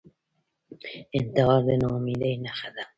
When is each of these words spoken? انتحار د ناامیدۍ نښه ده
انتحار 1.17 1.61
د 1.67 1.69
ناامیدۍ 1.81 2.33
نښه 2.43 2.69
ده 2.75 2.83